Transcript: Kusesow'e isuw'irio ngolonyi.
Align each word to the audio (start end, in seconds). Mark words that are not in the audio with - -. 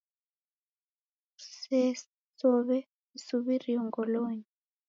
Kusesow'e 1.37 2.77
isuw'irio 3.17 3.81
ngolonyi. 3.87 4.45